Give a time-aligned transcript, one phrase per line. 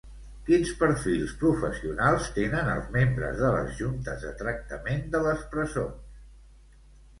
[0.45, 6.85] Quins perfils professionals tenen els membres de les juntes de tractament de les presons?